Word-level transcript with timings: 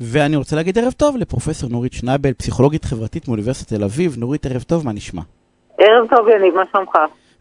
ואני 0.00 0.36
רוצה 0.36 0.56
להגיד 0.56 0.78
ערב 0.78 0.92
טוב 0.92 1.16
לפרופסור 1.16 1.70
נורית 1.70 1.92
שנבל, 1.92 2.32
פסיכולוגית 2.32 2.84
חברתית 2.84 3.28
מאוניברסיטת 3.28 3.68
תל 3.68 3.84
אביב. 3.84 4.16
נורית, 4.18 4.46
ערב 4.46 4.62
טוב, 4.62 4.84
מה 4.86 4.92
נשמע? 4.92 5.22
ערב 5.78 6.08
טוב, 6.10 6.28
יניב, 6.28 6.54
מה 6.54 6.62
שלומך? 6.72 6.90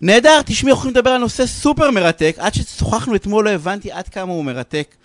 נהדר, 0.02 0.42
תשמעי, 0.46 0.74
אנחנו 0.74 0.90
לדבר 0.90 1.10
על 1.10 1.18
נושא 1.18 1.46
סופר 1.46 1.92
מרתק. 1.92 2.36
עד 2.38 2.54
ששוחחנו 2.54 3.16
אתמול 3.16 3.46
לא 3.46 3.50
הבנתי 3.50 3.92
עד 3.92 4.08
כמה 4.08 4.32
הוא 4.34 4.46
מרתק. 4.46 4.96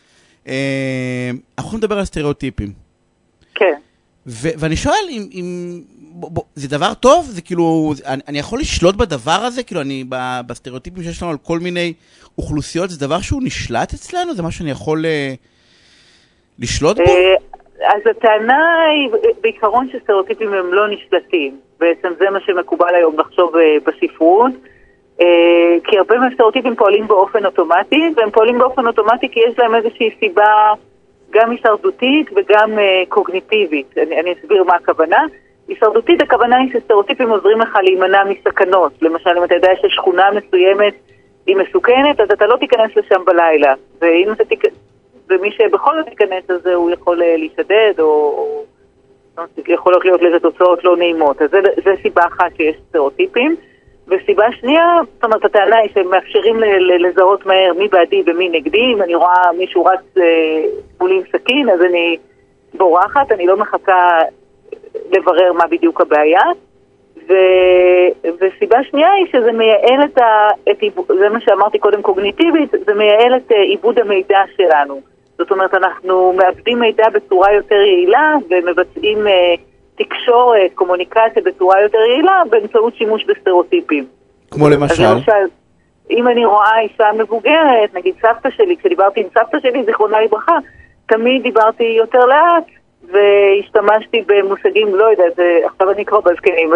אה, 0.48 1.30
אנחנו 1.58 1.78
נדבר 1.78 1.98
על 1.98 2.04
סטריאוטיפים. 2.04 2.72
כן. 3.54 3.74
ו- 4.26 4.48
ואני 4.58 4.76
שואל 4.76 5.04
אם, 5.10 5.28
אם 5.32 5.80
ב- 6.20 6.38
ב- 6.38 6.42
זה 6.54 6.68
דבר 6.68 6.94
טוב? 6.94 7.26
זה 7.30 7.42
כאילו, 7.42 7.94
אני, 8.06 8.22
אני 8.28 8.38
יכול 8.38 8.60
לשלוט 8.60 8.94
בדבר 8.94 9.32
הזה? 9.32 9.62
כאילו, 9.62 9.80
אני, 9.80 10.04
ב- 10.08 10.40
בסטריאוטיפים 10.46 11.02
שיש 11.02 11.22
לנו 11.22 11.30
על 11.30 11.38
כל 11.38 11.58
מיני 11.58 11.92
אוכלוסיות, 12.38 12.90
זה 12.90 12.98
דבר 12.98 13.20
שהוא 13.20 13.42
נשלט 13.44 13.94
אצלנו? 13.94 14.34
זה 14.34 14.42
משהו 14.42 14.58
שאני 14.58 14.70
יכול 14.70 15.06
אה, 15.06 15.34
לשלוט 16.62 16.96
בו? 16.96 17.02
אה, 17.02 17.34
אז 17.94 18.06
הטענה 18.10 18.82
היא 18.90 19.10
בעיקרון 19.40 19.88
שסטריאוטיפים 19.92 20.52
הם 20.52 20.74
לא 20.74 20.88
נשלטים. 20.88 21.56
בעצם 21.80 22.08
זה 22.18 22.30
מה 22.30 22.40
שמקובל 22.40 22.94
היום 22.94 23.18
לחשוב 23.18 23.56
אה, 23.56 23.76
בספרות. 23.86 24.52
אה, 25.20 25.76
כי 25.84 25.98
הרבה 25.98 26.18
מהסטריאוטיפים 26.18 26.76
פועלים 26.76 27.08
באופן 27.08 27.46
אוטומטי, 27.46 28.12
והם 28.16 28.30
פועלים 28.30 28.58
באופן 28.58 28.86
אוטומטי 28.86 29.28
כי 29.28 29.40
יש 29.40 29.58
להם 29.58 29.74
איזושהי 29.74 30.10
סיבה 30.20 30.72
גם 31.30 31.50
הישרדותית 31.50 32.30
וגם 32.36 32.70
קוגניטיבית. 33.08 33.98
אני, 33.98 34.20
אני 34.20 34.32
אסביר 34.32 34.64
מה 34.64 34.74
הכוונה. 34.74 35.24
הישרדותית 35.68 36.22
הכוונה 36.22 36.56
היא 36.56 36.72
שסטריאוטיפים 36.72 37.30
עוזרים 37.30 37.60
לך 37.60 37.78
להימנע 37.82 38.22
מסכנות. 38.24 38.92
למשל, 39.02 39.30
אם 39.38 39.44
אתה 39.44 39.54
יודע 39.54 39.70
ששכונה 39.82 40.24
מסוימת 40.30 40.94
היא 41.46 41.56
מסוכנת, 41.56 42.20
אז 42.20 42.28
אתה 42.32 42.46
לא 42.46 42.56
תיכנס 42.56 42.96
לשם 42.96 43.24
בלילה. 43.24 43.74
ואם 44.00 44.32
אתה 44.32 44.44
תיכנס... 44.44 44.91
ומי 45.32 45.52
שבכל 45.52 45.96
זאת 45.98 46.08
ייכנס 46.08 46.50
לזה 46.50 46.74
הוא 46.74 46.90
יכול 46.90 47.22
אה, 47.22 47.36
להישדד, 47.36 47.94
או, 47.98 48.64
לא 49.38 49.44
יכולות 49.66 50.04
להיות 50.04 50.22
לזה 50.22 50.40
תוצאות 50.40 50.84
לא 50.84 50.96
נעימות. 50.96 51.42
אז 51.42 51.50
זה 51.84 51.90
סיבה 52.02 52.22
אחת 52.26 52.56
שיש 52.56 52.76
סטריאוטיפים. 52.88 53.56
וסיבה 54.08 54.44
שנייה, 54.60 54.98
זאת 55.14 55.24
אומרת, 55.24 55.44
הטענה 55.44 55.76
היא 55.76 55.90
שהם 55.94 56.10
מאפשרים 56.10 56.60
ל- 56.60 56.64
ל- 56.64 57.06
לזהות 57.06 57.46
מהר 57.46 57.72
מי 57.78 57.88
בעדי 57.88 58.22
ומי 58.26 58.48
נגדי. 58.48 58.92
אם 58.96 59.02
אני 59.02 59.14
רואה 59.14 59.52
מישהו 59.58 59.84
רץ 59.84 60.00
אה, 60.16 60.22
מולי 61.00 61.14
עם 61.14 61.22
סכין, 61.32 61.70
אז 61.70 61.80
אני 61.80 62.16
בורחת, 62.74 63.32
אני 63.32 63.46
לא 63.46 63.56
מחכה 63.56 64.18
לברר 65.12 65.52
מה 65.52 65.66
בדיוק 65.66 66.00
הבעיה. 66.00 66.42
ו... 67.28 67.34
וסיבה 68.40 68.78
שנייה 68.90 69.12
היא 69.12 69.26
שזה 69.32 69.52
מייעל 69.52 70.04
את 70.04 70.18
ה... 70.18 70.48
את. 70.70 70.78
זה 71.08 71.28
מה 71.28 71.40
שאמרתי 71.40 71.78
קודם 71.78 72.02
קוגניטיבית, 72.02 72.70
זה 72.86 72.94
מייעל 72.94 73.36
את 73.36 73.52
אה, 73.52 73.62
עיבוד 73.62 73.98
המידע 73.98 74.40
שלנו. 74.56 75.11
זאת 75.42 75.50
אומרת, 75.50 75.74
אנחנו 75.74 76.32
מאבדים 76.32 76.80
מידע 76.80 77.08
בצורה 77.14 77.52
יותר 77.52 77.74
יעילה 77.74 78.34
ומבצעים 78.50 79.26
אה, 79.26 79.54
תקשורת, 79.94 80.70
קומוניקציה 80.74 81.42
בצורה 81.44 81.82
יותר 81.82 81.98
יעילה 81.98 82.42
באמצעות 82.50 82.96
שימוש 82.96 83.24
בסטריאוטיפים. 83.24 84.06
כמו 84.50 84.68
למשל? 84.68 85.04
אז 85.04 85.16
למשל, 85.16 85.46
אם 86.10 86.28
אני 86.28 86.44
רואה 86.44 86.80
אישה 86.80 87.04
מבוגרת, 87.18 87.94
נגיד 87.94 88.14
סבתא 88.22 88.50
שלי, 88.50 88.76
כשדיברתי 88.76 89.20
עם 89.20 89.26
סבתא 89.34 89.58
שלי, 89.60 89.84
זיכרונה 89.84 90.20
לברכה, 90.20 90.58
תמיד 91.06 91.42
דיברתי 91.42 91.84
יותר 91.98 92.26
לאט, 92.26 92.64
והשתמשתי 93.12 94.24
במושגים, 94.26 94.94
לא 94.94 95.04
יודעת, 95.04 95.38
עכשיו 95.64 95.90
אני 95.90 96.04
כבר 96.04 96.20
בזקנים, 96.20 96.70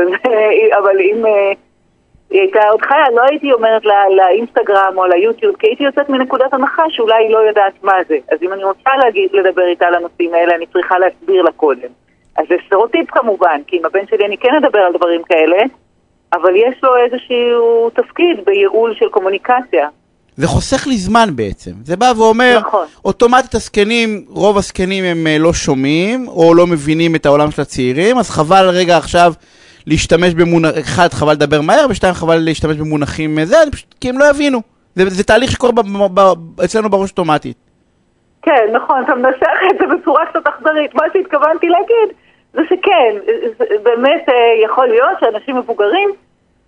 אבל 0.78 1.00
אם 1.00 1.26
אה, 1.26 1.52
היא 2.36 2.42
הייתה 2.42 2.68
עוד 2.68 2.82
חיה, 2.82 3.04
לא 3.16 3.22
הייתי 3.30 3.52
אומרת 3.52 3.84
לה, 3.84 4.00
לאינסטגרם 4.16 4.94
או 4.96 5.06
ליוטיוב, 5.06 5.56
כי 5.58 5.66
הייתי 5.66 5.84
יוצאת 5.84 6.08
מנקודת 6.08 6.54
הנחה 6.54 6.82
שאולי 6.90 7.24
היא 7.24 7.30
לא 7.30 7.38
יודעת 7.38 7.72
מה 7.82 7.92
זה. 8.08 8.16
אז 8.32 8.38
אם 8.42 8.52
אני 8.52 8.64
רוצה 8.64 8.90
להגיד, 9.04 9.28
לדבר 9.32 9.66
איתה 9.66 9.86
על 9.86 9.94
הנושאים 9.94 10.34
האלה, 10.34 10.54
אני 10.56 10.66
צריכה 10.66 10.98
להסביר 10.98 11.42
לה 11.42 11.52
קודם. 11.52 11.88
אז 12.38 12.44
זה 12.48 12.54
סטריאוטיפ 12.66 13.10
כמובן, 13.10 13.60
כי 13.66 13.76
עם 13.76 13.84
הבן 13.84 14.06
שלי 14.10 14.26
אני 14.26 14.38
כן 14.38 14.54
אדבר 14.64 14.78
על 14.78 14.92
דברים 14.92 15.22
כאלה, 15.22 15.56
אבל 16.32 16.56
יש 16.56 16.74
לו 16.82 16.90
איזשהו 16.96 17.90
תפקיד 17.90 18.44
בייעול 18.44 18.94
של 18.94 19.08
קומוניקציה. 19.08 19.88
זה 20.36 20.46
חוסך 20.46 20.86
לי 20.86 20.96
זמן 20.96 21.28
בעצם. 21.36 21.70
זה 21.84 21.96
בא 21.96 22.12
ואומר, 22.16 22.58
נכון. 22.60 22.86
אוטומטית 23.04 23.54
הזקנים, 23.54 24.24
רוב 24.28 24.58
הזקנים 24.58 25.04
הם 25.04 25.26
אה, 25.26 25.38
לא 25.38 25.52
שומעים, 25.52 26.28
או 26.28 26.54
לא 26.54 26.66
מבינים 26.66 27.14
את 27.14 27.26
העולם 27.26 27.50
של 27.50 27.62
הצעירים, 27.62 28.18
אז 28.18 28.30
חבל 28.30 28.68
רגע 28.68 28.96
עכשיו 28.96 29.32
להשתמש 29.86 30.34
במונחים, 30.34 30.82
אחד, 30.82 31.08
חבל 31.12 31.32
לדבר 31.32 31.60
מהר, 31.60 31.86
ושתיים, 31.90 32.14
חבל 32.14 32.36
להשתמש 32.38 32.76
במונחים 32.76 33.38
אה, 33.38 33.44
זה, 33.44 33.56
פשוט, 33.72 33.94
כי 34.00 34.08
הם 34.08 34.18
לא 34.18 34.24
יבינו. 34.30 34.60
זה, 34.94 35.04
זה 35.08 35.24
תהליך 35.24 35.50
שקורה 35.50 35.72
ב, 35.72 35.80
ב, 35.80 36.20
ב, 36.20 36.60
אצלנו 36.64 36.88
בראש 36.88 37.10
אוטומטית. 37.10 37.56
כן, 38.42 38.66
נכון, 38.72 39.02
אתה 39.04 39.14
מנסח 39.14 39.58
את 39.70 39.76
זה 39.80 39.96
בצורה 39.96 40.26
קצת 40.26 40.46
אכזרית. 40.46 40.94
מה 40.94 41.02
שהתכוונתי 41.12 41.68
להגיד 41.68 42.16
זה 42.52 42.62
שכן, 42.64 43.16
זה 43.58 43.64
באמת 43.82 44.28
אה, 44.28 44.34
יכול 44.64 44.86
להיות 44.88 45.20
שאנשים 45.20 45.56
מבוגרים 45.56 46.10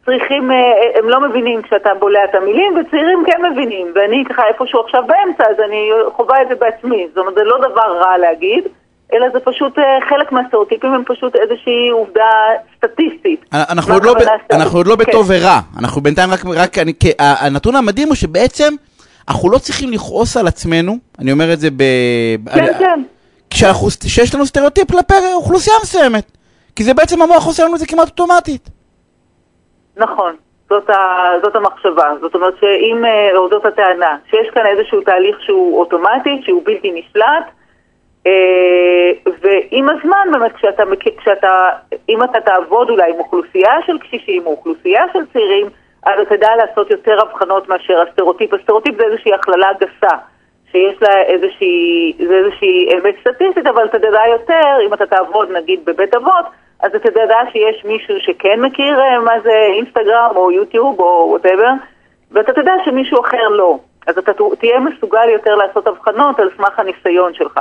צריכים, 0.05 0.51
אה, 0.51 0.57
הם 0.99 1.09
לא 1.09 1.21
מבינים 1.21 1.63
כשאתה 1.63 1.95
בולע 1.99 2.25
את 2.25 2.35
המילים, 2.35 2.73
וצעירים 2.77 3.25
כן 3.27 3.43
מבינים. 3.53 3.87
ואני 3.95 4.25
ככה 4.29 4.43
איפשהו 4.49 4.81
עכשיו 4.81 5.03
באמצע, 5.07 5.45
אז 5.51 5.61
אני 5.61 5.91
חווה 6.17 6.43
את 6.43 6.49
זה 6.49 6.55
בעצמי. 6.55 7.07
זאת 7.09 7.19
אומרת, 7.19 7.35
זה 7.35 7.45
לא 7.45 7.59
דבר 7.59 7.99
רע 7.99 8.19
להגיד, 8.19 8.65
אלא 9.13 9.27
זה 9.33 9.39
פשוט, 9.45 9.79
אה, 9.79 9.85
חלק 10.09 10.33
מהסטריאוטיפים 10.33 10.93
הם 10.95 11.03
פשוט 11.07 11.37
איזושהי 11.37 11.89
עובדה 11.93 12.31
סטטיסטית. 12.77 13.45
אנחנו 13.53 13.95
עוד, 13.95 14.05
לא, 14.05 14.15
ב? 14.15 14.19
אנחנו 14.53 14.79
עוד 14.79 14.87
לא 14.87 14.97
כן. 14.97 15.05
בטוב 15.05 15.27
ורע, 15.29 15.61
אנחנו 15.79 16.01
בינתיים 16.01 16.31
רק, 16.31 16.41
רק 16.57 16.79
אני, 16.79 16.93
הנתון 17.19 17.77
המדהים 17.77 18.09
הוא 18.09 18.17
שבעצם 18.17 18.75
אנחנו 19.29 19.51
לא 19.51 19.59
צריכים 19.59 19.91
לכעוס 19.93 20.37
על 20.37 20.47
עצמנו, 20.47 20.97
אני 21.19 21.33
אומר 21.33 21.53
את 21.53 21.61
זה 21.61 21.71
ב... 21.71 21.83
כן, 22.55 22.61
על- 22.65 22.75
כן. 22.79 23.03
כשאנחנו, 23.51 23.89
שיש 23.91 24.35
לנו 24.35 24.47
סטריאוטיפ 24.47 24.91
כלפי 24.93 25.15
אוכלוסייה 25.35 25.77
מסוימת. 25.83 26.33
כי 26.77 26.85
זה 26.85 26.95
בעצם 26.95 27.23
המוח 27.23 27.47
עושה 27.47 27.65
לנו 27.65 27.75
את 27.75 27.81
זה 27.81 27.87
כמעט 27.87 28.09
אוטומטית. 28.09 28.71
נכון, 29.97 30.35
זאת, 30.71 30.91
ה, 30.91 30.95
זאת 31.43 31.57
המחשבה. 31.57 32.05
זאת 32.21 32.35
אומרת 32.35 32.55
שאם, 32.61 33.05
אה, 33.05 33.39
או 33.39 33.49
זאת 33.49 33.65
הטענה, 33.67 34.17
שיש 34.31 34.47
כאן 34.55 34.63
איזשהו 34.67 35.01
תהליך 35.01 35.37
שהוא 35.41 35.81
אוטומטי, 35.81 36.43
שהוא 36.45 36.63
בלתי 36.65 36.91
נשלט, 36.91 37.25
אה, 37.25 37.53
ועם 39.41 39.89
הזמן 39.89 40.29
באמת, 40.33 40.53
כשאתה, 40.53 40.83
כשאתה, 41.19 41.71
אם 42.09 42.23
אתה 42.23 42.41
תעבוד 42.41 42.91
אולי 42.91 43.11
עם 43.11 43.19
אוכלוסייה 43.19 43.73
של 43.87 43.99
קשישים 43.99 44.47
או 44.47 44.51
אוכלוסייה 44.51 45.03
של 45.13 45.27
צעירים, 45.33 45.67
אז 46.03 46.21
אתה 46.21 46.37
תדע 46.37 46.57
לעשות 46.57 46.91
יותר 46.91 47.21
הבחנות 47.21 47.69
מאשר 47.69 48.01
הסטריאוטיפ. 48.01 48.55
הסטריאוטיפ 48.55 48.95
זה 48.99 49.05
איזושהי 49.05 49.35
הכללה 49.35 49.69
גסה. 49.81 50.17
שיש 50.73 51.03
לה 51.03 51.23
איזושהי, 51.23 52.13
זה 52.29 52.35
איזושהי 52.35 52.89
אמת 52.95 53.15
סטטיסטית, 53.21 53.67
אבל 53.67 53.85
אתה 53.85 53.99
תדע 53.99 54.23
יותר, 54.33 54.87
אם 54.87 54.95
אתה 54.95 55.07
תעבוד 55.07 55.51
נגיד 55.51 55.85
בבית 55.85 56.15
אבות, 56.15 56.45
אז 56.81 56.95
אתה 56.95 57.11
תדע 57.11 57.39
שיש 57.53 57.85
מישהו 57.85 58.15
שכן 58.21 58.61
מכיר 58.61 59.01
אה, 59.01 59.19
מה 59.19 59.41
זה 59.41 59.67
אינסטגרם 59.77 60.31
או 60.37 60.51
יוטיוב 60.51 61.01
או 61.01 61.27
whatever, 61.31 61.71
ואתה 62.31 62.53
תדע 62.53 62.73
שמישהו 62.85 63.21
אחר 63.21 63.49
לא. 63.49 63.79
אז 64.07 64.19
אתה 64.19 64.33
תהיה 64.59 64.81
מסוגל 64.81 65.29
יותר 65.29 65.55
לעשות 65.55 65.87
הבחנות 65.87 66.41
על 66.41 66.51
סמך 66.57 66.79
הניסיון 66.79 67.35
שלך. 67.35 67.61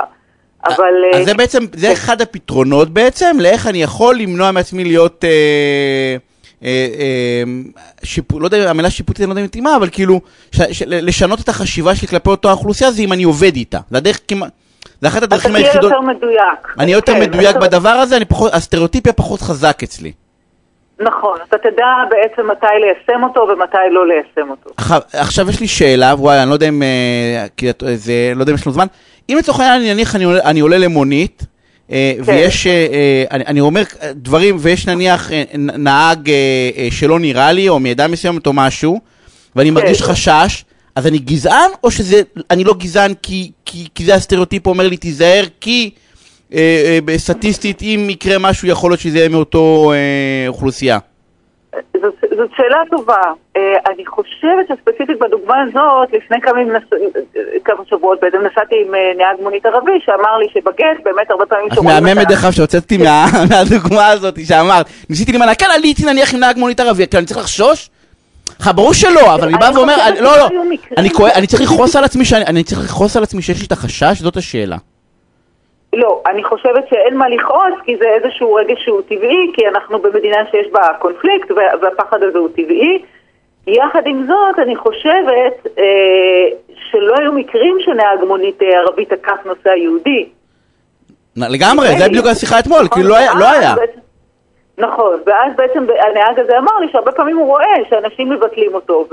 אבל... 0.66 0.74
אז 1.14 1.20
אה, 1.20 1.24
זה 1.24 1.34
בעצם, 1.34 1.64
זה 1.72 1.92
אחד 1.92 2.22
הפתרונות 2.22 2.90
בעצם, 2.90 3.36
לאיך 3.40 3.66
אני 3.66 3.82
יכול 3.82 4.16
למנוע 4.18 4.50
מעצמי 4.50 4.84
להיות, 4.84 5.24
אה, 5.24 5.30
אה, 6.64 6.86
אה, 6.98 7.42
שיפ... 8.02 8.32
לא 8.32 8.44
יודע, 8.46 8.70
המילה 8.70 8.90
שיפוטית 8.90 9.20
אני 9.20 9.26
לא 9.28 9.32
יודע 9.32 9.40
אם 9.40 9.44
היא 9.44 9.48
מתאימה, 9.48 9.76
אבל 9.76 9.88
כאילו, 9.92 10.20
ש... 10.52 10.60
ש... 10.72 10.82
לשנות 10.86 11.40
את 11.40 11.48
החשיבה 11.48 11.94
שלי 11.94 12.08
כלפי 12.08 12.30
אותה 12.30 12.52
אוכלוסייה 12.52 12.90
זה 12.90 13.02
אם 13.02 13.12
אני 13.12 13.22
עובד 13.22 13.56
איתה. 13.56 13.78
זה 13.90 13.96
הדרך 13.96 14.20
כמעט, 14.28 14.50
זה 15.00 15.08
אחת 15.08 15.16
אתה 15.16 15.24
הדרכים 15.24 15.52
תהיה 15.52 15.66
היחידות, 15.66 15.84
יותר 15.92 16.00
מדויק. 16.00 16.74
אני 16.78 16.92
יותר 16.92 17.12
כן, 17.12 17.20
מדויק 17.20 17.50
אתה- 17.50 17.58
בדבר 17.60 17.88
הזה, 17.88 18.16
אני 18.16 18.24
פחות, 18.24 18.54
הסטריאוטיפיה 18.54 19.12
פחות 19.12 19.40
חזק 19.42 19.80
אצלי. 19.82 20.12
נכון, 21.00 21.38
אתה 21.48 21.58
תדע 21.58 21.86
בעצם 22.10 22.50
מתי 22.50 22.66
ליישם 22.80 23.22
אותו 23.24 23.40
ומתי 23.40 23.76
לא 23.90 24.06
ליישם 24.08 24.50
אותו. 24.50 24.70
עכשיו, 24.76 25.00
עכשיו 25.12 25.50
יש 25.50 25.60
לי 25.60 25.68
שאלה, 25.68 26.14
וואי, 26.18 26.42
אני 26.42 26.48
לא 26.48 26.54
יודע 26.54 26.68
אם, 26.68 26.82
אה, 26.82 27.46
כי 27.56 27.70
את- 27.70 27.82
זה, 27.94 28.32
לא 28.36 28.42
יודע 28.42 28.52
אם 28.52 28.56
יש 28.56 28.66
לנו 28.66 28.74
זמן. 28.74 28.86
אם 29.30 29.36
לצורך 29.38 29.60
העניין, 29.60 29.80
אני 29.82 29.92
נניח, 29.94 30.16
אני 30.16 30.24
אני 30.44 30.60
עולה 30.60 30.78
למונית, 30.78 31.46
אה, 31.92 32.12
כן. 32.16 32.22
ויש, 32.24 32.66
אה, 32.66 32.72
אה, 32.72 33.24
אני, 33.30 33.44
אני 33.46 33.60
אומר 33.60 33.82
אה, 34.02 34.12
דברים, 34.14 34.56
ויש 34.58 34.86
נניח 34.88 35.32
אה, 35.32 35.42
נהג 35.54 36.30
אה, 36.30 36.34
אה, 36.76 36.88
שלא 36.90 37.18
נראה 37.18 37.52
לי, 37.52 37.68
או 37.68 37.78
מעדה 37.80 38.08
מסוימת 38.08 38.46
או 38.46 38.52
משהו, 38.52 39.00
ואני 39.56 39.70
מרגיש 39.70 40.02
כן. 40.02 40.08
חשש, 40.12 40.64
אז 40.96 41.06
אני 41.06 41.18
גזען, 41.18 41.70
או 41.84 41.90
שזה, 41.90 42.20
אני 42.50 42.64
לא 42.64 42.74
גזען 42.74 43.12
כי, 43.22 43.50
כי, 43.64 43.86
כי 43.94 44.04
זה 44.04 44.14
הסטריאוטיפ 44.14 44.66
אומר 44.66 44.88
לי, 44.88 44.96
תיזהר, 44.96 45.44
כי 45.60 45.90
אה, 45.94 46.00
אה, 46.00 46.07
סטטיסטית, 47.16 47.82
אם 47.82 48.06
יקרה 48.10 48.38
משהו, 48.38 48.68
יכול 48.68 48.90
להיות 48.90 49.00
שזה 49.00 49.18
יהיה 49.18 49.28
מאותו 49.28 49.92
אה, 49.92 50.48
אוכלוסייה. 50.48 50.98
זאת, 52.02 52.14
זאת 52.36 52.50
שאלה 52.56 52.76
טובה. 52.90 53.22
אה, 53.56 53.62
אני 53.94 54.06
חושבת 54.06 54.66
שספציפית 54.68 55.18
בדוגמה 55.18 55.54
הזאת, 55.62 56.08
לפני 56.12 56.36
כמה, 57.64 57.84
שבועות 57.90 58.18
בעצם 58.22 58.36
נסעתי 58.38 58.74
עם 58.86 58.94
אה, 58.94 59.00
נהג 59.18 59.42
מונית 59.42 59.66
ערבי 59.66 59.90
שאמר 60.06 60.36
לי 60.38 60.46
שבגט 60.54 61.04
באמת 61.04 61.30
הרבה 61.30 61.46
פעמים 61.46 61.66
את 61.68 61.74
שומעים 61.74 62.04
מהממת 62.04 62.28
דרך 62.28 62.44
אגב 62.44 62.52
שהוצאתי 62.52 62.96
מה- 62.96 63.26
מהדוגמה 63.50 64.06
הזאת 64.06 64.46
שאמרת, 64.46 64.86
ניסיתי 65.10 65.32
להימנע, 65.32 65.54
כן, 65.54 65.66
עליתי 65.74 66.04
נניח 66.04 66.34
עם 66.34 66.40
נהג 66.40 66.58
מונית 66.58 66.80
ערבי, 66.80 67.06
כאילו, 67.06 67.18
אני 67.18 67.26
צריך 67.26 67.40
לחשוש? 67.40 67.90
לך, 68.60 68.70
ברור 68.74 68.94
שלא, 68.94 69.34
אבל 69.34 69.48
אני 69.48 69.58
בא 69.58 69.70
ואומר, 69.74 69.96
לא, 70.20 70.32
לא, 70.38 70.48
אני 71.34 71.48
צריך 71.48 71.62
לכעוס 72.82 73.16
על 73.16 73.22
עצמי 73.22 73.42
שיש 73.42 73.60
לי 73.60 73.66
את 73.66 73.72
החשש, 73.72 74.20
זאת 74.20 74.36
השאלה. 74.36 74.76
לא, 75.98 76.22
אני 76.26 76.44
חושבת 76.44 76.84
שאין 76.90 77.16
מה 77.16 77.28
לכעוס, 77.28 77.80
כי 77.84 77.96
זה 77.96 78.08
איזשהו 78.08 78.54
רגש 78.54 78.84
שהוא 78.84 79.00
טבעי, 79.02 79.50
כי 79.52 79.68
אנחנו 79.68 79.98
במדינה 79.98 80.36
שיש 80.50 80.66
בה 80.72 80.88
קונפליקט, 80.98 81.50
והפחד 81.80 82.22
הזה 82.22 82.38
הוא 82.38 82.48
טבעי. 82.48 83.02
יחד 83.66 84.06
עם 84.06 84.26
זאת, 84.26 84.58
אני 84.58 84.76
חושבת 84.76 85.66
אה, 85.78 86.48
שלא 86.90 87.14
היו 87.20 87.32
מקרים 87.32 87.76
שנהג 87.80 88.24
מונית 88.28 88.62
אה, 88.62 88.68
ערבית 88.68 89.12
תקף 89.12 89.38
נוסע 89.44 89.76
יהודי. 89.76 90.28
לגמרי, 91.36 91.88
זה 91.98 92.08
בדיוק 92.08 92.26
השיחה 92.26 92.58
אתמול, 92.58 92.78
נכון, 92.78 92.88
כאילו 92.88 93.08
לא 93.08 93.16
היה. 93.16 93.32
לא 93.40 93.50
היה. 93.50 93.74
נכון, 94.78 95.16
ואז 95.26 95.52
בעצם 95.56 95.86
הנהג 96.08 96.38
הזה 96.38 96.58
אמר 96.58 96.78
לי 96.80 96.88
שהרבה 96.92 97.12
פעמים 97.12 97.36
הוא 97.36 97.46
רואה 97.46 97.76
שאנשים 97.90 98.30
מבטלים 98.30 98.74
אותו, 98.74 99.06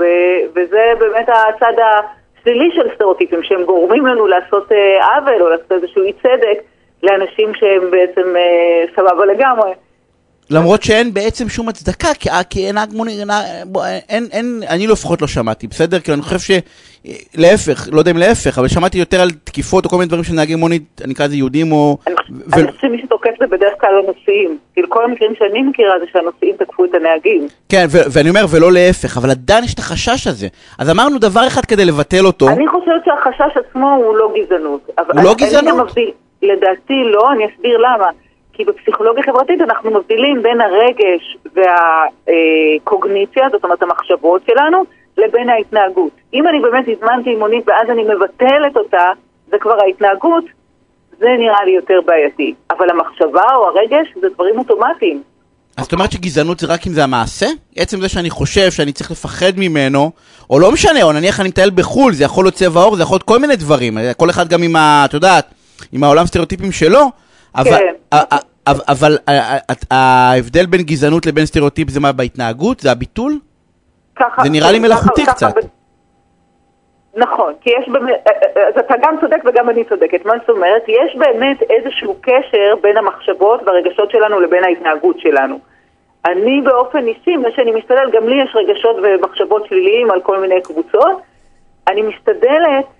וזה 0.54 0.82
באמת 0.98 1.28
הצד 1.28 1.72
השלילי 1.82 2.70
של 2.74 2.94
סטריאוטיפים, 2.94 3.42
שהם 3.42 3.64
גורמים 3.64 4.06
לנו 4.06 4.26
לעשות 4.26 4.72
אה, 4.72 5.16
עוול 5.16 5.42
או 5.42 5.48
לעשות 5.48 5.72
איזשהו 5.72 6.02
אי 6.02 6.12
צדק 6.12 6.58
לאנשים 7.02 7.52
שהם 7.54 7.90
בעצם 7.90 8.36
אה, 8.36 8.84
סבבה 8.96 9.26
לגמרי. 9.26 9.70
למרות 10.50 10.82
שאין 10.82 11.14
בעצם 11.14 11.48
שום 11.48 11.68
הצדקה, 11.68 12.08
כי, 12.20 12.30
אה, 12.30 12.42
כי 12.42 12.66
אין 12.66 12.78
הגמוני, 12.78 13.12
אין, 14.08 14.24
אין, 14.32 14.62
אני 14.68 14.86
לפחות 14.86 15.22
לא 15.22 15.28
שמעתי, 15.28 15.66
בסדר? 15.66 16.00
כי 16.00 16.12
אני 16.12 16.22
חושב 16.22 16.38
ש... 16.38 16.50
להפך, 17.34 17.88
לא 17.92 17.98
יודע 17.98 18.10
אם 18.10 18.16
להפך, 18.16 18.58
אבל 18.58 18.68
שמעתי 18.68 18.98
יותר 18.98 19.20
על 19.20 19.30
תקיפות 19.44 19.84
או 19.84 19.90
כל 19.90 19.96
מיני 19.96 20.08
דברים 20.08 20.24
של 20.24 20.34
נהגי 20.34 20.54
מונית, 20.54 21.00
אני 21.04 21.14
אקרא 21.14 21.26
לזה 21.26 21.36
יהודים 21.36 21.72
או... 21.72 21.96
אני 22.06 22.14
חושבת 22.52 22.74
שמי 22.80 23.02
שתוקף 23.02 23.30
זה 23.40 23.46
בדרך 23.46 23.74
כלל 23.80 23.90
הנוסעים. 24.04 24.58
כאילו 24.72 24.90
כל 24.90 25.04
המקרים 25.04 25.32
שאני 25.38 25.62
מכירה 25.62 25.98
זה 25.98 26.04
שהנוסעים 26.12 26.56
תקפו 26.58 26.84
את 26.84 26.94
הנהגים. 26.94 27.48
כן, 27.68 27.86
ואני 27.90 28.28
אומר, 28.28 28.44
ולא 28.50 28.72
להפך, 28.72 29.16
אבל 29.16 29.30
עדיין 29.30 29.64
יש 29.64 29.74
את 29.74 29.78
החשש 29.78 30.26
הזה. 30.26 30.46
אז 30.78 30.90
אמרנו 30.90 31.18
דבר 31.18 31.46
אחד 31.46 31.64
כדי 31.64 31.84
לבטל 31.84 32.26
אותו. 32.26 32.48
אני 32.48 32.68
חושבת 32.68 33.04
שהחשש 33.04 33.56
עצמו 33.56 33.94
הוא 33.94 34.16
לא 34.16 34.32
גזענות. 34.36 34.90
הוא 35.12 35.22
לא 35.22 35.34
גזענות? 35.34 35.94
לדעתי 36.46 37.04
לא, 37.04 37.32
אני 37.32 37.46
אסביר 37.46 37.78
למה. 37.78 38.06
כי 38.52 38.64
בפסיכולוגיה 38.64 39.22
חברתית 39.22 39.60
אנחנו 39.60 39.90
מבדילים 39.90 40.42
בין 40.42 40.60
הרגש 40.60 41.36
והקוגניציה, 41.54 43.48
זאת 43.52 43.64
אומרת 43.64 43.82
המחשבות 43.82 44.42
שלנו, 44.46 44.84
לבין 45.16 45.48
ההתנהגות. 45.48 46.12
אם 46.34 46.48
אני 46.48 46.60
באמת 46.60 46.84
הזמנתי 46.88 47.34
מונית 47.34 47.68
ואז 47.68 47.90
אני 47.90 48.02
מבטלת 48.02 48.76
אותה, 48.76 49.10
זה 49.50 49.56
כבר 49.60 49.78
ההתנהגות, 49.84 50.44
זה 51.18 51.28
נראה 51.38 51.64
לי 51.64 51.70
יותר 51.70 52.00
בעייתי. 52.06 52.54
אבל 52.70 52.90
המחשבה 52.90 53.54
או 53.54 53.68
הרגש 53.68 54.06
זה 54.20 54.28
דברים 54.34 54.58
אוטומטיים. 54.58 55.22
אז 55.76 55.84
זאת 55.84 55.92
אומרת 55.92 56.12
שגזענות 56.12 56.58
זה 56.58 56.66
רק 56.66 56.86
אם 56.86 56.92
זה 56.92 57.04
המעשה? 57.04 57.46
עצם 57.76 58.00
זה 58.00 58.08
שאני 58.08 58.30
חושב 58.30 58.70
שאני 58.70 58.92
צריך 58.92 59.10
לפחד 59.10 59.52
ממנו, 59.56 60.10
או 60.50 60.60
לא 60.60 60.72
משנה, 60.72 61.02
או 61.02 61.12
נניח 61.12 61.40
אני 61.40 61.48
מטייל 61.48 61.70
בחו"ל, 61.74 62.12
זה 62.12 62.24
יכול 62.24 62.44
להיות 62.44 62.54
צבע 62.54 62.80
עור, 62.82 62.96
זה 62.96 63.02
יכול 63.02 63.14
להיות 63.14 63.22
כל 63.22 63.38
מיני 63.38 63.56
דברים, 63.56 63.98
כל 64.16 64.30
אחד 64.30 64.48
גם 64.48 64.62
עם 64.62 64.76
ה... 64.76 65.04
את 65.04 65.14
יודעת, 65.14 65.54
עם 65.92 66.04
העולם 66.04 66.26
סטריאוטיפים 66.26 66.72
שלו, 66.72 67.00
אבל, 67.56 67.70
כן. 67.70 67.94
אבל 68.66 69.18
ההבדל 69.90 70.66
בין 70.66 70.82
גזענות 70.82 71.26
לבין 71.26 71.46
סטריאוטיפ 71.46 71.90
זה 71.90 72.00
מה 72.00 72.12
בהתנהגות? 72.12 72.80
זה 72.80 72.92
הביטול? 72.92 73.38
ככה... 74.16 74.42
זה 74.42 74.50
נראה 74.50 74.72
לי 74.72 74.78
מלאכותי 74.78 75.26
קצת. 75.26 75.54
נכון, 77.16 77.52
כי 77.60 77.70
יש 77.70 77.88
באמת, 77.88 78.26
אז 78.68 78.78
אתה 78.78 78.94
גם 79.02 79.16
צודק 79.20 79.38
וגם 79.44 79.70
אני 79.70 79.84
צודקת. 79.84 80.24
מה 80.24 80.32
זאת 80.40 80.50
אומרת? 80.50 80.82
יש 80.88 81.16
באמת 81.16 81.62
איזשהו 81.62 82.16
קשר 82.20 82.74
בין 82.82 82.96
המחשבות 82.96 83.60
והרגשות 83.66 84.10
שלנו 84.10 84.40
לבין 84.40 84.64
ההתנהגות 84.64 85.20
שלנו. 85.20 85.58
אני 86.26 86.60
באופן 86.60 87.06
אישי, 87.06 87.36
מה 87.36 87.48
שאני 87.56 87.70
משתדל, 87.70 88.10
גם 88.12 88.28
לי 88.28 88.42
יש 88.42 88.56
רגשות 88.56 88.96
ומחשבות 89.02 89.66
שליליים 89.66 90.10
על 90.10 90.20
כל 90.20 90.40
מיני 90.40 90.62
קבוצות. 90.62 91.20
אני 91.88 92.02
משתדלת 92.02 92.44
אה, 92.44 92.95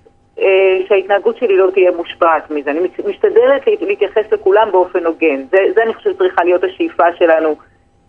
שההתנהגות 0.89 1.37
שלי 1.39 1.57
לא 1.57 1.71
תהיה 1.75 1.91
מושפעת 1.91 2.51
מזה. 2.51 2.71
אני 2.71 2.81
משתדלת 3.09 3.63
להתייחס 3.81 4.33
לכולם 4.33 4.69
באופן 4.73 5.07
הוגן. 5.07 5.45
זה, 5.51 5.59
זה 5.75 5.83
אני 5.83 5.95
חושבת 5.95 6.19
צריכה 6.19 6.45
להיות 6.45 6.65
השאיפה 6.65 7.05
שלנו 7.19 7.57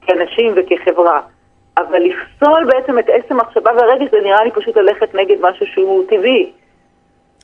כאנשים 0.02 0.54
וכחברה. 0.56 1.22
אבל 1.78 2.00
לפסול 2.00 2.66
בעצם 2.66 3.00
את 3.00 3.06
עצם 3.10 3.40
המחשבה 3.40 3.72
והרגש 3.78 4.12
זה 4.12 4.18
נראה 4.24 4.44
לי 4.44 4.52
פשוט 4.52 4.78
ללכת 4.78 5.16
נגד 5.16 5.36
משהו 5.42 5.66
שהוא 5.74 6.04
טבעי. 6.10 6.52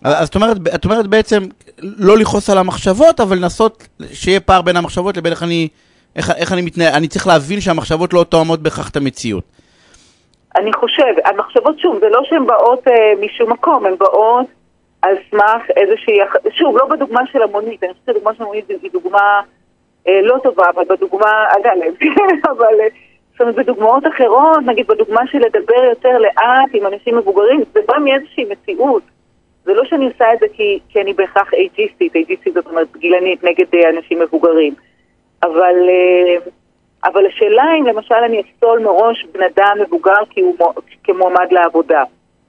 אז 0.03 0.27
את 0.27 0.35
אומרת, 0.35 0.57
את 0.75 0.85
אומרת 0.85 1.07
בעצם 1.07 1.39
לא 1.81 2.17
לכעוס 2.17 2.49
על 2.49 2.57
המחשבות, 2.57 3.19
אבל 3.19 3.37
לנסות 3.37 3.87
שיהיה 4.13 4.39
פער 4.39 4.61
בין 4.61 4.77
המחשבות 4.77 5.17
לבין 5.17 5.31
איך 5.31 5.43
אני, 5.43 5.67
איך, 6.15 6.31
איך 6.37 6.53
אני 6.53 6.61
מתנהל, 6.61 6.93
אני 6.93 7.07
צריך 7.07 7.27
להבין 7.27 7.61
שהמחשבות 7.61 8.13
לא 8.13 8.23
תואמות 8.29 8.59
בהכרח 8.59 8.89
את 8.89 8.95
המציאות. 8.95 9.43
אני 10.55 10.73
חושב, 10.73 11.13
המחשבות 11.25 11.79
שוב, 11.79 11.99
זה 11.99 12.09
לא 12.09 12.21
שהן 12.23 12.47
באות 12.47 12.87
אה, 12.87 12.93
משום 13.25 13.51
מקום, 13.51 13.85
הן 13.85 13.95
באות 13.99 14.45
על 15.03 15.15
סמך 15.31 15.69
איזושהי, 15.77 16.19
שוב, 16.49 16.77
לא 16.77 16.85
בדוגמה 16.85 17.21
של 17.31 17.41
המונית, 17.41 17.83
אני 17.83 17.93
חושבת 17.93 18.05
שדוגמה 18.05 18.33
של 18.35 18.43
המונית 18.43 18.69
היא 18.69 18.91
דוגמה 18.93 19.41
אה, 20.07 20.21
לא 20.21 20.37
טובה, 20.43 20.63
אבל 20.75 20.83
בדוגמה, 20.89 21.45
אגב, 21.57 21.71
אבל 22.51 22.81
אה, 22.81 22.87
זאת 23.31 23.41
אומרת, 23.41 23.55
בדוגמאות 23.55 24.03
אחרות, 24.07 24.59
נגיד 24.65 24.87
בדוגמה 24.87 25.21
של 25.27 25.37
לדבר 25.37 25.83
יותר 25.83 26.17
לאט 26.17 26.69
עם 26.73 26.85
אנשים 26.85 27.17
מבוגרים, 27.17 27.63
זה 27.73 27.79
בא 27.87 27.97
מאיזושהי 27.97 28.45
מציאות. 28.45 29.03
זה 29.63 29.73
לא 29.73 29.85
שאני 29.85 30.05
עושה 30.05 30.33
את 30.33 30.39
זה 30.39 30.45
כי, 30.53 30.79
כי 30.89 31.01
אני 31.01 31.13
בהכרח 31.13 31.53
אייג'יסטית, 31.53 32.15
אייג'יסטית 32.15 32.53
זאת 32.53 32.67
אומרת 32.67 32.97
גילנית 32.97 33.43
נגד 33.43 33.65
אה, 33.75 33.89
אנשים 33.89 34.19
מבוגרים. 34.19 34.73
אבל, 35.43 35.75
אה, 35.89 36.51
אבל 37.03 37.25
השאלה 37.25 37.63
אם 37.79 37.85
למשל 37.85 38.15
אני 38.15 38.41
אפסול 38.41 38.79
מראש 38.79 39.25
בן 39.33 39.43
אדם 39.43 39.77
מבוגר 39.81 40.25
כי 40.29 40.41
הוא 40.41 40.55
כמועמד 41.03 41.47
לעבודה. 41.51 42.03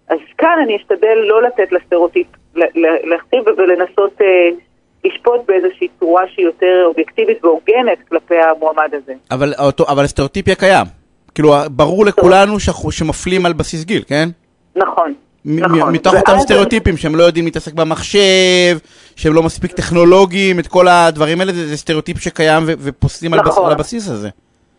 אז 0.09 0.19
כאן 0.39 0.59
אני 0.62 0.77
אשתדל 0.77 1.19
לא 1.29 1.43
לתת 1.43 1.73
לסטריאוטיפ 1.73 2.27
להכתיב 3.05 3.45
ולנסות 3.59 4.21
אה, 4.21 4.27
לשפוט 5.05 5.41
באיזושהי 5.49 5.89
צורה 6.01 6.23
שהיא 6.29 6.47
יותר 6.47 6.83
אובייקטיבית 6.85 7.45
והוגנת 7.45 7.99
כלפי 8.09 8.35
המועמד 8.37 8.91
הזה. 8.93 9.12
אבל, 9.31 9.53
אותו, 9.59 9.85
אבל 9.89 10.05
הסטריאוטיפיה 10.05 10.55
קיים. 10.55 10.87
כאילו, 11.35 11.55
ברור 11.71 12.06
לכולנו 12.06 12.56
שמפלים 12.91 13.47
על 13.47 13.53
בסיס 13.53 13.85
גיל, 13.85 14.03
כן? 14.06 14.29
נכון. 14.77 15.15
נכון. 15.45 15.93
מתוך 15.93 16.15
אותם 16.15 16.39
סטריאוטיפים 16.39 16.97
שהם 16.97 17.17
לא 17.17 17.23
יודעים 17.23 17.45
להתעסק 17.45 17.73
במחשב, 17.73 18.79
שהם 19.17 19.35
לא 19.35 19.43
מספיק 19.43 19.73
טכנולוגיים, 19.73 20.59
את 20.59 20.67
כל 20.67 20.89
הדברים 20.89 21.41
האלה, 21.41 21.53
זה, 21.53 21.67
זה 21.67 21.77
סטריאוטיפ 21.77 22.19
שקיים 22.19 22.62
ופוסלים 22.67 23.35
נכון. 23.35 23.67
על 23.67 23.73
הבסיס 23.73 24.11
הזה. 24.11 24.29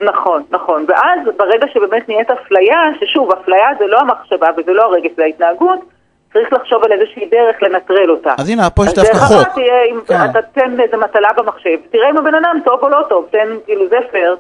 נכון, 0.01 0.44
נכון. 0.51 0.86
ואז 0.88 1.19
ברגע 1.38 1.68
שבאמת 1.74 2.10
נהיית 2.10 2.30
אפליה, 2.30 2.78
ששוב, 3.00 3.31
אפליה 3.31 3.68
זה 3.80 3.86
לא 3.88 4.00
המחשבה 4.00 4.48
וזה 4.57 4.74
לא 4.74 4.83
הרגש, 4.83 5.12
זה 5.16 5.24
ההתנהגות, 5.24 5.80
צריך 6.35 6.53
לחשוב 6.53 6.83
על 6.83 6.91
איזושהי 6.91 7.25
דרך 7.31 7.55
לנטרל 7.63 8.11
אותה. 8.11 8.33
אז 8.37 8.49
הנה, 8.49 8.69
פה 8.69 8.85
יש 8.85 8.93
דווקא 8.93 9.13
חוק. 9.13 9.23
אז 9.23 9.31
דרך 9.31 9.41
אחת 9.41 9.53
תהיה, 9.53 9.73
אם 9.91 9.99
כן. 10.07 10.29
אתה 10.29 10.39
תן 10.41 10.79
איזה 10.83 10.97
מטלה 10.97 11.29
במחשב, 11.37 11.77
תראה 11.91 12.09
אם 12.09 12.17
הבן 12.17 12.35
אדם 12.35 12.59
טוב 12.65 12.79
או 12.81 12.89
לא 12.89 13.01
טוב, 13.09 13.25
תן, 13.31 13.47
כאילו, 13.65 13.89
זה 13.89 13.95
פייר, 14.11 14.35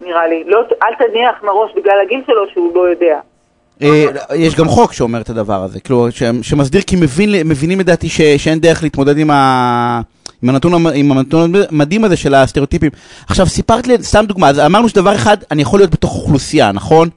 נראה 0.00 0.26
לי. 0.26 0.44
לא, 0.46 0.60
אל 0.82 0.94
תניח 0.98 1.34
מראש 1.42 1.70
בגלל 1.76 1.94
הגיל 2.04 2.20
שלו 2.26 2.42
שהוא 2.52 2.74
לא 2.74 2.88
יודע. 2.88 3.18
אה, 3.82 4.06
יש 4.34 4.56
גם 4.56 4.68
חוק 4.68 4.92
שאומר 4.92 5.20
את 5.20 5.30
הדבר 5.30 5.62
הזה, 5.62 5.80
כאילו, 5.80 6.06
שמסביר 6.42 6.82
כי 6.86 6.96
מבינים 7.44 7.80
לדעתי 7.80 8.08
שאין 8.08 8.60
דרך 8.60 8.82
להתמודד 8.82 9.18
עם 9.18 9.30
ה... 9.30 10.00
עם 10.42 10.48
הנתון, 10.48 10.72
עם 10.94 11.12
הנתון 11.12 11.52
המדהים 11.70 12.04
הזה 12.04 12.16
של 12.16 12.34
הסטריאוטיפים. 12.34 12.90
עכשיו, 13.28 13.46
סיפרת 13.46 13.86
לי, 13.86 14.02
סתם 14.02 14.24
דוגמה, 14.26 14.48
אז 14.48 14.58
אמרנו 14.58 14.88
שדבר 14.88 15.14
אחד, 15.14 15.36
אני 15.50 15.62
יכול 15.62 15.80
להיות 15.80 15.90
בתוך 15.90 16.14
אוכלוסייה, 16.14 16.72
נכון? 16.72 17.08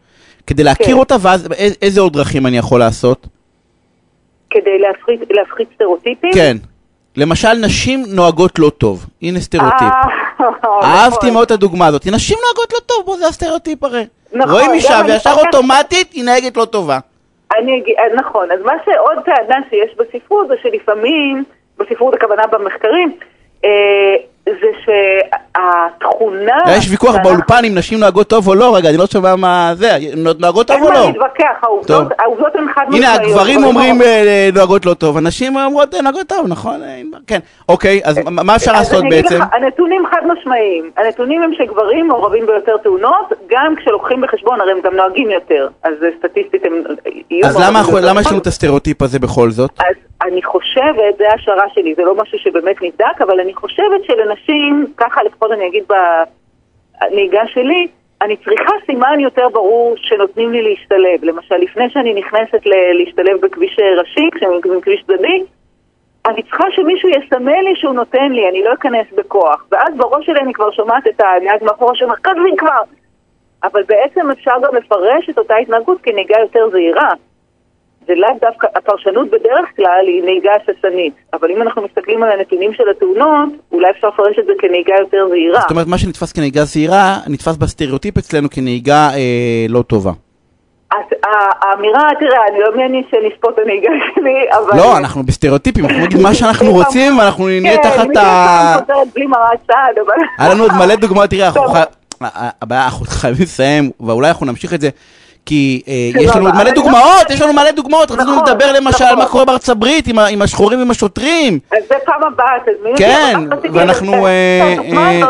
כדי 0.47 0.63
להכיר 0.63 0.85
כן. 0.85 0.93
אותה, 0.93 1.15
ואז 1.21 1.47
איזה 1.81 2.01
עוד 2.01 2.13
דרכים 2.13 2.47
אני 2.47 2.57
יכול 2.57 2.79
לעשות? 2.79 3.27
כדי 4.53 4.79
להפחית, 4.79 5.19
להפחית 5.31 5.67
סטריאוטיפים? 5.75 6.33
כן. 6.33 6.57
למשל, 7.17 7.53
נשים 7.53 8.03
נוהגות 8.07 8.59
לא 8.59 8.69
טוב. 8.69 9.05
הנה 9.21 9.39
סטריאוטיפ. 9.39 9.81
אה, 9.81 10.49
אהבתי 10.83 11.17
נכון. 11.17 11.33
מאוד 11.33 11.45
את 11.45 11.51
הדוגמה 11.51 11.87
הזאת. 11.87 12.05
נשים 12.05 12.37
נוהגות 12.45 12.73
לא 12.73 12.79
טוב, 12.85 13.05
בוא, 13.05 13.17
זה 13.17 13.27
הסטריאוטיפ 13.27 13.83
הרי. 13.83 14.05
נכון. 14.33 14.51
רואים 14.51 14.71
אישה 14.71 15.01
וישר 15.07 15.33
אוטומטית 15.45 16.11
היא 16.13 16.23
נהגת 16.23 16.57
לא 16.57 16.65
טובה. 16.65 16.99
אני, 17.57 17.83
אה, 17.99 18.15
נכון, 18.15 18.51
אז 18.51 18.59
מה 18.65 18.73
שעוד 18.85 19.17
טענה 19.25 19.61
שיש 19.69 19.95
בספרות 19.97 20.47
זה 20.47 20.53
שלפעמים, 20.61 21.43
בספרות 21.79 22.13
הכוונה 22.13 22.43
במחקרים, 22.47 23.11
אה, 23.65 24.15
זה 24.45 24.67
שהתכונה... 24.85 26.57
יש 26.77 26.91
ויכוח 26.91 27.15
באולפן 27.23 27.65
אם 27.67 27.75
נשים 27.75 27.99
נוהגות 27.99 28.27
טוב 28.27 28.47
או 28.47 28.55
לא, 28.55 28.75
רגע, 28.75 28.89
אני 28.89 28.97
לא 28.97 29.05
שומע 29.05 29.35
מה 29.35 29.71
זה, 29.75 29.89
נוהגות 30.39 30.67
טוב 30.67 30.81
או 30.81 30.89
לא? 30.89 30.93
אין 30.93 31.01
מה 31.01 31.07
להתווכח, 31.07 31.63
העובדות 32.19 32.55
הן 32.55 32.65
חד 32.75 32.85
משמעיות. 32.89 33.05
הנה, 33.05 33.13
הגברים 33.13 33.63
אומרים 33.63 34.01
אה, 34.01 34.49
נוהגות 34.55 34.85
לא 34.85 34.93
טוב, 34.93 35.17
הנשים 35.17 35.57
אומרות 35.57 35.95
אה, 35.95 36.01
נוהגות 36.01 36.27
טוב, 36.27 36.47
נכון? 36.47 36.83
אה, 36.83 37.01
כן. 37.27 37.39
אוקיי, 37.69 38.01
אז 38.03 38.19
מה 38.31 38.55
אפשר 38.55 38.71
לעשות 38.71 39.03
בעצם? 39.09 39.39
הנתונים 39.51 40.03
חד 40.11 40.21
משמעיים. 40.27 40.91
הנתונים 40.97 41.43
הם 41.43 41.51
שגברים 41.53 42.07
מעורבים 42.07 42.45
ביותר 42.45 42.77
תאונות, 42.77 43.33
גם 43.49 43.75
כשלוקחים 43.77 44.21
בחשבון, 44.21 44.61
הרי 44.61 44.71
הם 44.71 44.77
גם 44.83 44.95
נוהגים 44.95 45.29
יותר, 45.31 45.67
אז 45.83 45.93
סטטיסטית 46.19 46.65
הם 46.65 46.83
יהיו... 47.29 47.45
אז 47.45 47.57
למה 48.03 48.21
יש 48.21 48.27
לנו 48.27 48.41
את 48.41 48.47
הסטריאוטיפ 48.47 49.01
הזה 49.01 49.19
בכל 49.19 49.51
זאת? 49.51 49.71
אז 49.79 49.95
אני 50.27 50.43
חושבת, 50.43 51.17
זה 51.17 51.23
השערה 51.35 51.65
שלי, 51.73 51.93
זה 51.95 52.03
לא 52.03 52.15
משהו 52.21 52.37
שבאמת 52.39 52.81
נבדק, 52.81 53.21
אבל 53.21 53.39
אני 53.39 53.53
חושבת 53.53 54.01
שלנשים, 54.35 54.93
ככה 54.97 55.23
לפחות 55.23 55.51
אני 55.51 55.67
אגיד 55.67 55.83
בנהיגה 55.87 57.47
שלי, 57.47 57.87
אני 58.21 58.37
צריכה 58.37 58.73
סימן 58.85 59.19
יותר 59.19 59.49
ברור 59.49 59.95
שנותנים 59.97 60.51
לי 60.51 60.61
להשתלב. 60.61 61.23
למשל, 61.23 61.55
לפני 61.55 61.89
שאני 61.89 62.13
נכנסת 62.13 62.65
להשתלב 62.99 63.41
בכביש 63.41 63.79
ראשי, 63.99 64.29
כשאני 64.35 64.77
בכביש 64.77 65.03
צדדי, 65.03 65.43
אני 66.25 66.43
צריכה 66.43 66.63
שמישהו 66.71 67.09
יסמן 67.09 67.63
לי 67.63 67.75
שהוא 67.75 67.93
נותן 67.93 68.31
לי, 68.31 68.49
אני 68.49 68.63
לא 68.63 68.73
אכנס 68.73 69.07
בכוח. 69.15 69.65
ואז 69.71 69.97
בראש 69.97 70.25
שלי 70.25 70.39
אני 70.39 70.53
כבר 70.53 70.71
שומעת 70.71 71.07
את 71.07 71.21
הנהג 71.21 71.63
מאחורה 71.63 71.95
שאומר, 71.95 72.15
כתבי 72.15 72.57
כבר! 72.57 72.81
אבל 73.63 73.83
בעצם 73.83 74.31
אפשר 74.31 74.51
גם 74.63 74.75
לפרש 74.75 75.29
את 75.29 75.37
אותה 75.37 75.55
התנהגות 75.55 76.01
כנהיגה 76.03 76.35
יותר 76.39 76.69
זהירה. 76.71 77.09
זה 78.07 78.13
לאו 78.15 78.29
דווקא, 78.41 78.67
הפרשנות 78.75 79.27
בדרך 79.27 79.67
כלל 79.75 80.05
היא 80.07 80.23
נהיגה 80.23 80.51
הססנית, 80.55 81.13
אבל 81.33 81.51
אם 81.51 81.61
אנחנו 81.61 81.81
מסתכלים 81.81 82.23
על 82.23 82.31
הנתונים 82.31 82.73
של 82.73 82.83
התאונות, 82.89 83.49
אולי 83.71 83.91
אפשר 83.91 84.07
לפרש 84.07 84.39
את 84.39 84.45
זה 84.45 84.53
כנהיגה 84.59 84.93
יותר 84.99 85.27
זהירה. 85.29 85.61
זאת 85.61 85.71
אומרת, 85.71 85.87
מה 85.87 85.97
שנתפס 85.97 86.31
כנהיגה 86.31 86.63
זהירה, 86.63 87.17
נתפס 87.27 87.57
בסטריאוטיפ 87.57 88.17
אצלנו 88.17 88.49
כנהיגה 88.49 89.09
אה, 89.13 89.65
לא 89.69 89.81
טובה. 89.81 90.11
אז 90.91 91.17
האמירה, 91.61 92.09
תראה, 92.19 92.39
אני 92.51 92.59
לא 92.59 92.77
מעניין 92.77 93.03
שנשפוט 93.11 93.59
הנהיגה 93.59 93.89
שלי, 94.15 94.35
אבל... 94.57 94.77
לא, 94.77 94.97
אנחנו 94.97 95.23
בסטריאוטיפים, 95.23 95.85
אנחנו 95.85 96.01
נגיד 96.05 96.21
מה 96.21 96.33
שאנחנו 96.37 96.71
רוצים, 96.71 97.17
ואנחנו 97.17 97.47
נהיה 97.47 97.77
תחת 97.77 97.97
ה... 97.99 98.13
כן, 98.13 98.19
אני 98.19 98.81
חוזרת 98.81 99.13
בלי 99.15 99.25
מראה 99.25 99.49
צעד, 99.67 99.97
אבל... 100.05 100.15
היה 100.37 100.53
לנו 100.53 100.63
עוד 100.63 100.71
מלא 100.79 100.95
דוגמאות, 100.95 101.29
תראה, 101.29 101.49
אנחנו 102.71 103.05
חייבים 103.05 103.43
לסיים, 103.43 103.91
ואולי 103.99 104.29
אנחנו 104.29 104.45
נמשיך 104.45 104.73
את 104.73 104.81
זה. 104.81 104.89
כי 105.45 105.81
אה, 105.87 106.21
יש 106.21 106.35
לנו 106.35 106.53
מלא 106.53 106.71
דוגמאות, 106.71 107.29
יש 107.29 107.41
לנו 107.41 107.53
מלא 107.53 107.71
דוגמאות, 107.71 108.11
רצינו 108.11 108.35
נכון, 108.35 108.49
לדבר 108.49 108.71
למשל 108.71 109.05
נכון. 109.05 109.17
מה 109.17 109.25
קורה 109.25 109.45
בארצות 109.45 109.69
הברית 109.69 110.07
עם 110.07 110.41
השחורים 110.41 110.79
ועם 110.79 110.91
השוטרים. 110.91 111.59
אז 111.71 111.77
זה 111.89 111.95
פעם 112.05 112.23
הבאה, 112.33 112.45
תזמין 112.61 112.91
אותי. 112.91 113.03
כן, 113.03 113.39
ואנחנו 113.73 114.27
אה, 114.27 114.75
אה, 114.97 115.21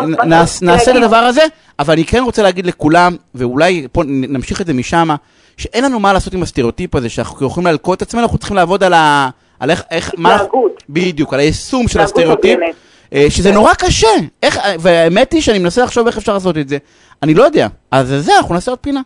נעשה 0.62 0.91
את. 0.91 0.96
הדבר 0.96 1.17
הזה, 1.17 1.41
אבל 1.79 1.93
אני 1.93 2.05
כן 2.05 2.24
רוצה 2.24 2.43
להגיד 2.43 2.65
לכולם, 2.65 3.15
ואולי 3.36 3.88
פה 3.91 4.01
נמשיך 4.05 4.62
את 4.62 4.65
זה 4.65 4.74
משם, 4.74 5.10
שאין 5.58 5.84
לנו 5.84 6.00
מה 6.00 6.13
לעשות 6.13 6.34
עם 6.34 6.43
הסטריאוטיפ 6.43 6.96
הזה, 6.96 7.10
שאנחנו 7.10 7.48
יכולים 7.48 7.67
להלקות 7.67 7.98
את 7.98 8.01
עצמנו, 8.01 8.24
אנחנו 8.24 8.38
צריכים 8.38 8.58
לעבוד 8.58 8.84
על 8.84 8.93
ה... 8.93 9.29
על 9.60 9.72
איך, 9.72 9.84
איך, 9.91 10.12
מה... 10.17 10.38
בדיוק, 10.89 11.34
על 11.34 11.39
היישום 11.39 11.88
של 11.88 12.00
הסטריאוטיפ. 12.00 12.60
אה, 13.13 13.25
שזה 13.29 13.51
נורא 13.51 13.74
קשה. 13.74 14.08
איך, 14.43 14.60
והאמת 14.79 15.34
היא 15.34 15.41
שאני 15.41 15.60
מנסה 15.60 15.84
לחשוב 15.84 16.08
איך 16.08 16.17
אפשר 16.17 16.34
לעשות 16.34 16.58
את 16.58 16.70
זה. 16.70 16.77
אני 17.24 17.34
לא 17.34 17.43
יודע. 17.43 17.67
אז 17.91 18.08
זה, 18.20 18.38
אנחנו 18.38 18.55
נעשה 18.55 18.72
עוד 18.72 18.79
פינה. 18.79 19.01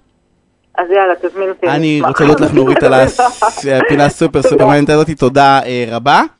אז 0.77 0.91
יאללה, 0.91 1.13
תזמין 1.21 1.49
אותי. 1.49 1.67
אני. 1.67 2.01
רוצה 2.07 2.23
להודות 2.23 2.41
לך 2.41 2.53
נורית 2.53 2.83
על 2.83 2.93
הפינה 3.85 4.05
הסופר 4.05 4.41
סופר 4.41 4.65
מעניינת 4.65 4.89
הזאת, 4.89 5.09
תודה 5.09 5.59
אה, 5.65 5.85
רבה. 5.91 6.21